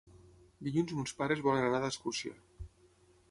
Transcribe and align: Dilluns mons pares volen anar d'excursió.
Dilluns 0.67 0.93
mons 0.99 1.13
pares 1.19 1.43
volen 1.49 1.65
anar 1.67 1.81
d'excursió. 1.83 2.33